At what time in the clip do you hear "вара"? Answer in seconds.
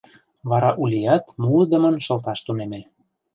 0.49-0.71